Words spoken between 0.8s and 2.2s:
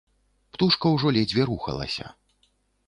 ўжо ледзьве рухалася.